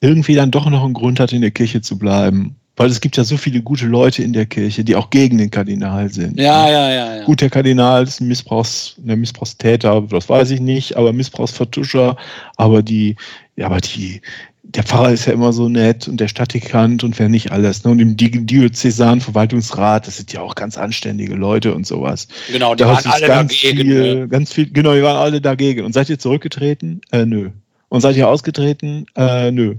[0.00, 2.56] irgendwie dann doch noch einen Grund hat, in der Kirche zu bleiben.
[2.76, 5.50] Weil es gibt ja so viele gute Leute in der Kirche, die auch gegen den
[5.50, 6.38] Kardinal sind.
[6.40, 7.16] Ja, ja, ja.
[7.16, 7.24] ja.
[7.24, 12.16] Gut, der Kardinal ist ein Missbrauchs, ein Missbrauchstäter, das weiß ich nicht, aber Missbrauchsvertuscher,
[12.56, 13.14] aber die,
[13.54, 14.20] ja, aber die,
[14.64, 17.84] der Pfarrer ist ja immer so nett und der Stadtdekant und wer nicht alles.
[17.84, 17.92] Ne?
[17.92, 22.26] Und im Diözesanverwaltungsrat, das sind ja auch ganz anständige Leute und sowas.
[22.50, 23.78] Genau, die Da waren alle ganz dagegen.
[23.78, 24.28] Viel, ne?
[24.28, 25.84] ganz viel, genau, die waren alle dagegen.
[25.84, 27.02] Und seid ihr zurückgetreten?
[27.12, 27.50] Äh, nö.
[27.88, 29.06] Und seid ihr ausgetreten?
[29.14, 29.76] Äh, nö.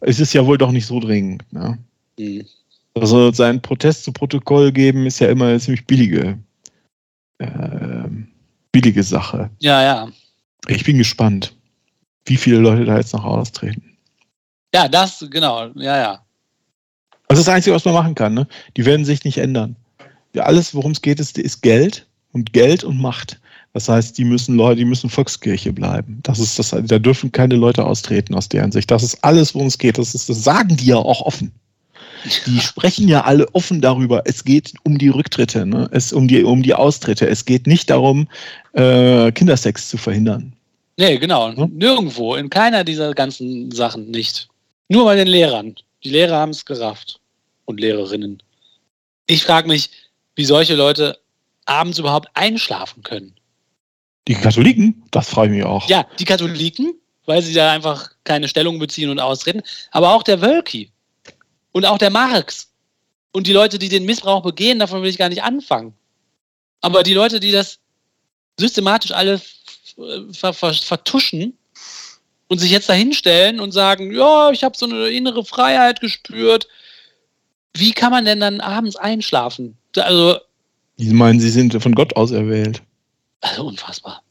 [0.00, 1.44] Es ist ja wohl doch nicht so dringend.
[1.52, 1.78] Ne?
[2.18, 2.44] Hm.
[2.94, 6.38] Also seinen Protest zu Protokoll geben ist ja immer eine ziemlich billige,
[7.38, 8.28] ähm,
[8.72, 9.50] billige Sache.
[9.60, 10.08] Ja, ja.
[10.66, 11.54] Ich bin gespannt,
[12.24, 13.96] wie viele Leute da jetzt noch austreten.
[14.74, 16.24] Ja, das, genau, ja, ja.
[17.28, 18.46] Also das Einzige, was man machen kann, ne?
[18.76, 19.76] die werden sich nicht ändern.
[20.34, 23.40] Ja, alles, worum es geht, ist, ist Geld und Geld und Macht.
[23.74, 26.20] Das heißt, die müssen Leute, die müssen Volkskirche bleiben.
[26.22, 28.90] Das ist das, da dürfen keine Leute austreten aus deren Sicht.
[28.90, 29.98] Das ist alles, worum es geht.
[29.98, 31.52] Das, ist, das sagen die ja auch offen.
[32.46, 34.22] Die sprechen ja alle offen darüber.
[34.24, 35.88] Es geht um die Rücktritte, ne?
[35.92, 37.26] es um die um die Austritte.
[37.28, 38.28] Es geht nicht darum,
[38.72, 40.52] äh, Kindersex zu verhindern.
[40.96, 41.56] Nee, genau.
[41.56, 41.70] Hm?
[41.76, 44.48] Nirgendwo, in keiner dieser ganzen Sachen nicht.
[44.88, 45.76] Nur bei den Lehrern.
[46.02, 47.20] Die Lehrer haben es gerafft.
[47.64, 48.42] Und Lehrerinnen.
[49.26, 49.90] Ich frage mich,
[50.34, 51.18] wie solche Leute
[51.66, 53.34] abends überhaupt einschlafen können.
[54.26, 55.88] Die Katholiken, das frage ich mich auch.
[55.88, 56.94] Ja, die Katholiken,
[57.26, 60.90] weil sie da einfach keine Stellung beziehen und austreten, aber auch der Wölki
[61.72, 62.72] und auch der Marx
[63.32, 65.94] und die Leute, die den Missbrauch begehen, davon will ich gar nicht anfangen.
[66.80, 67.78] Aber die Leute, die das
[68.58, 69.40] systematisch alle
[70.32, 71.56] ver ver vertuschen
[72.48, 76.68] und sich jetzt dahinstellen und sagen, ja, ich habe so eine innere Freiheit gespürt,
[77.74, 79.76] wie kann man denn dann abends einschlafen?
[79.96, 80.38] Also,
[80.96, 82.82] Die meinen, sie sind von Gott auserwählt.
[83.40, 84.22] also unfassbar.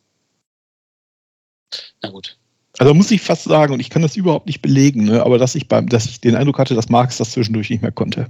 [2.02, 2.38] Na gut.
[2.80, 5.56] Also muss ich fast sagen, und ich kann das überhaupt nicht belegen, ne, aber dass
[5.56, 8.28] ich beim, dass ich den Eindruck hatte, dass Marx das zwischendurch nicht mehr konnte.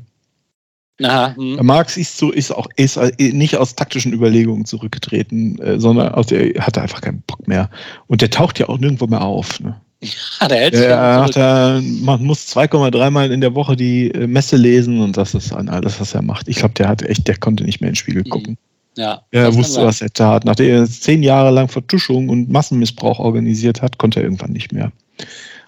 [1.03, 1.59] Aha, hm.
[1.63, 6.55] Marx ist so, ist auch ist nicht aus taktischen Überlegungen zurückgetreten, äh, sondern aus der
[6.55, 7.69] er hatte einfach keinen Bock mehr.
[8.07, 9.59] Und der taucht ja auch nirgendwo mehr auf.
[9.59, 9.79] Ne?
[10.39, 13.75] Ah, der hält sich Er ja hat, äh, man muss 2,3 Mal in der Woche
[13.75, 16.47] die äh, Messe lesen und das ist an alles, was er macht.
[16.47, 18.57] Ich glaube, der hat echt, der konnte nicht mehr in den Spiegel Mhm.
[18.97, 20.45] Ja, Er wusste, was er tat.
[20.45, 24.91] Nachdem er zehn Jahre lang Vertuschung und Massenmissbrauch organisiert hat, konnte er irgendwann nicht mehr.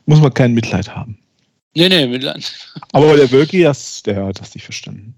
[0.06, 1.18] Muss man kein Mitleid haben.
[1.76, 2.26] Nee, nee, mit,
[2.92, 5.16] Aber der Wölki, das, der hat das nicht verstanden.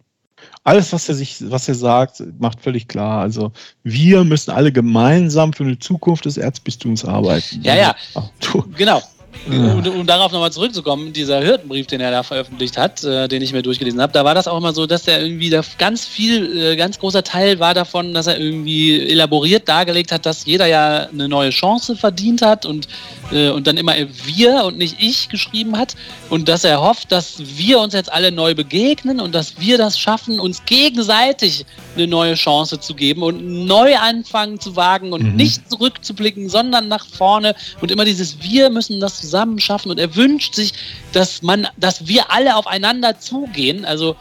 [0.64, 3.22] Alles, was er sich, was er sagt, macht völlig klar.
[3.22, 3.52] Also
[3.84, 7.62] wir müssen alle gemeinsam für eine Zukunft des Erzbistums arbeiten.
[7.64, 7.96] Ja, ja.
[8.14, 8.30] Ach,
[8.78, 9.02] genau.
[9.48, 13.54] Und, um darauf nochmal zurückzukommen, dieser Hirtenbrief, den er da veröffentlicht hat, äh, den ich
[13.54, 16.58] mir durchgelesen habe, da war das auch immer so, dass er irgendwie da ganz viel,
[16.58, 21.08] äh, ganz großer Teil war davon, dass er irgendwie elaboriert dargelegt hat, dass jeder ja
[21.12, 22.88] eine neue Chance verdient hat und,
[23.32, 23.94] äh, und dann immer
[24.26, 25.96] wir und nicht ich geschrieben hat
[26.30, 29.98] und dass er hofft, dass wir uns jetzt alle neu begegnen und dass wir das
[30.00, 31.66] schaffen, uns gegenseitig
[31.96, 35.36] eine neue Chance zu geben und einen Neuanfang zu wagen und Mhm.
[35.36, 40.16] nicht zurückzublicken, sondern nach vorne und immer dieses Wir müssen das zusammen schaffen und er
[40.16, 40.74] wünscht sich,
[41.12, 43.86] dass man, dass wir alle aufeinander zugehen.
[43.86, 44.16] Also,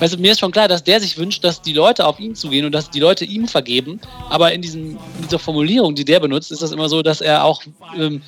[0.00, 2.34] weißt du, mir ist schon klar, dass der sich wünscht, dass die Leute auf ihn
[2.34, 4.00] zugehen und dass die Leute ihm vergeben.
[4.28, 7.44] Aber in diesem, in dieser Formulierung, die der benutzt, ist das immer so, dass er
[7.44, 7.62] auch,
[7.96, 8.22] ähm,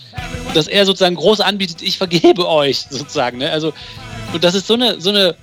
[0.55, 3.39] dass er sozusagen groß anbietet, ich vergebe euch, sozusagen.
[3.39, 3.51] Ne?
[3.51, 3.73] Also,
[4.33, 5.35] und das ist so eine, so eine,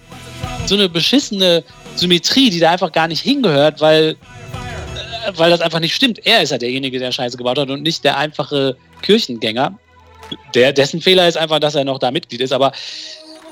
[0.65, 1.63] so eine beschissene
[1.95, 4.15] Symmetrie, die da einfach gar nicht hingehört, weil,
[5.25, 6.25] äh, weil das einfach nicht stimmt.
[6.25, 9.77] Er ist ja derjenige, der Scheiße gebaut hat und nicht der einfache Kirchengänger.
[10.53, 12.53] Der, dessen Fehler ist einfach, dass er noch da Mitglied ist.
[12.53, 12.71] Aber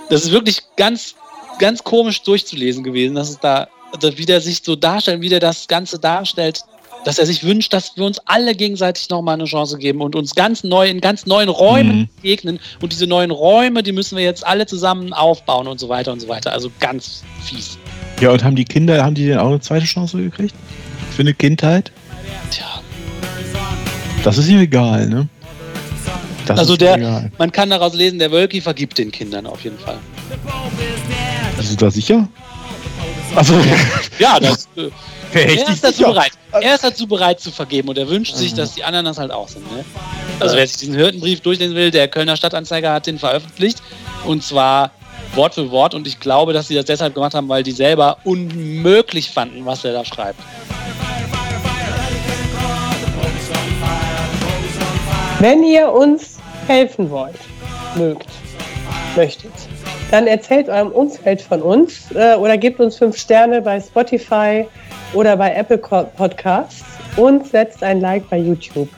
[0.09, 1.15] das ist wirklich ganz,
[1.59, 3.67] ganz komisch durchzulesen gewesen, dass es da,
[3.99, 6.61] dass wie der sich so darstellt, wie der das Ganze darstellt,
[7.05, 10.35] dass er sich wünscht, dass wir uns alle gegenseitig nochmal eine Chance geben und uns
[10.35, 12.09] ganz neu in ganz neuen Räumen Mhm.
[12.21, 12.59] begegnen.
[12.81, 16.19] Und diese neuen Räume, die müssen wir jetzt alle zusammen aufbauen und so weiter und
[16.19, 16.51] so weiter.
[16.51, 17.77] Also ganz fies.
[18.19, 20.55] Ja, und haben die Kinder, haben die denn auch eine zweite Chance gekriegt?
[21.15, 21.91] Für eine Kindheit?
[22.51, 22.65] Tja.
[24.23, 25.29] Das ist ihm egal, ne?
[26.45, 27.31] Das Also der- egal.
[27.37, 29.99] Man kann daraus lesen, der Wölki vergibt den Kindern auf jeden Fall.
[31.57, 32.27] Bist du da sicher?
[33.35, 33.55] Also,
[34.19, 34.89] Ja, das, äh,
[35.33, 36.09] er ist dazu sicher.
[36.09, 36.31] bereit.
[36.51, 38.57] Er ist dazu bereit zu vergeben und er wünscht sich, Mhm.
[38.57, 39.69] dass die anderen das halt auch sind.
[39.75, 39.83] Ne?
[40.39, 43.81] Also wer sich diesen Hirtenbrief durchlesen will, der Kölner Stadtanzeiger hat den veröffentlicht
[44.25, 44.91] und zwar
[45.35, 48.17] Wort für Wort und ich glaube, dass sie das deshalb gemacht haben, weil die selber
[48.23, 50.39] unmöglich fanden, was er da schreibt.
[55.39, 57.39] Wenn ihr uns helfen wollt,
[57.95, 58.27] mögt,
[59.15, 59.51] möchtet,
[60.11, 64.65] dann erzählt eurem Umfeld von uns äh, oder gebt uns fünf Sterne bei Spotify
[65.13, 66.83] oder bei Apple Podcasts
[67.17, 68.89] und setzt ein Like bei YouTube.